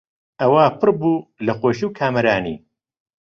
ئەوا 0.41 0.63
پڕ 0.79 0.89
بوو 0.99 1.15
لە 1.45 1.53
خۆشی 1.59 1.85
و 1.87 1.95
کامەرانی 1.99 2.55